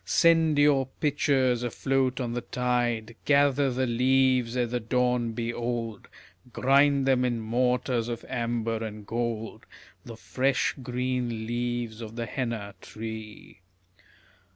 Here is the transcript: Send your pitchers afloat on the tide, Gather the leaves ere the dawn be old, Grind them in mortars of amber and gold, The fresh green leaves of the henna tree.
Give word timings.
Send 0.03 0.57
your 0.57 0.87
pitchers 0.99 1.61
afloat 1.61 2.19
on 2.19 2.33
the 2.33 2.41
tide, 2.41 3.15
Gather 3.23 3.69
the 3.69 3.85
leaves 3.85 4.57
ere 4.57 4.65
the 4.65 4.79
dawn 4.79 5.33
be 5.33 5.53
old, 5.53 6.07
Grind 6.51 7.05
them 7.05 7.23
in 7.23 7.39
mortars 7.39 8.07
of 8.07 8.25
amber 8.27 8.83
and 8.83 9.05
gold, 9.05 9.67
The 10.03 10.17
fresh 10.17 10.73
green 10.81 11.45
leaves 11.45 12.01
of 12.01 12.15
the 12.15 12.25
henna 12.25 12.73
tree. 12.81 13.59